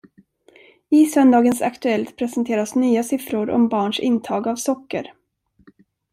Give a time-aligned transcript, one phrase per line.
[0.89, 5.13] I söndagens Aktuellt presenteras nya siffror om barns intag av socker.